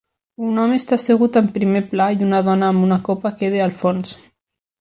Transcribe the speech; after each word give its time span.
Un 0.45 0.55
home 0.61 0.77
està 0.83 0.97
assegut 1.01 1.37
en 1.43 1.51
primer 1.59 1.83
pla 1.93 2.09
i 2.17 2.25
una 2.31 2.41
dona 2.49 2.73
amb 2.75 2.89
una 2.89 3.01
copa 3.11 3.35
queda 3.43 3.65
al 3.71 3.79
fons. 3.83 4.19